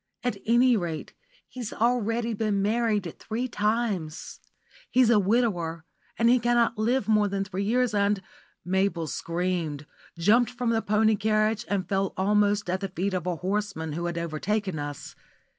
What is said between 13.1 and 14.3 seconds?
of a horseman who had